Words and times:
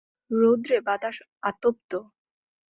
রৌদ্রে 0.31 0.77
বাতাস 0.87 1.17
আতপ্ত। 1.43 1.91